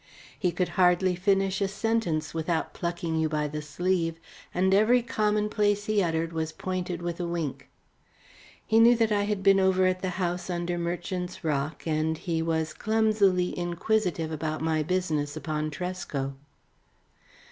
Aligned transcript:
He 0.39 0.51
could 0.51 0.69
hardly 0.81 1.13
finish 1.15 1.61
a 1.61 1.67
sentence 1.67 2.33
without 2.33 2.73
plucking 2.73 3.19
you 3.19 3.29
by 3.29 3.47
the 3.47 3.61
sleeve, 3.61 4.19
and 4.51 4.73
every 4.73 5.03
commonplace 5.03 5.85
he 5.85 6.01
uttered 6.01 6.33
was 6.33 6.51
pointed 6.51 7.03
with 7.03 7.19
a 7.19 7.27
wink. 7.27 7.69
He 8.65 8.79
knew 8.79 8.95
that 8.95 9.11
I 9.11 9.25
had 9.25 9.43
been 9.43 9.59
over 9.59 9.85
at 9.85 10.01
the 10.01 10.09
house 10.17 10.49
under 10.49 10.79
Merchant's 10.79 11.43
Rock, 11.43 11.83
and 11.85 12.17
he 12.17 12.41
was 12.41 12.73
clumsily 12.73 13.55
inquisitive 13.55 14.31
about 14.31 14.61
my 14.61 14.81
business 14.81 15.37
upon 15.37 15.69
Tresco. 15.69 16.33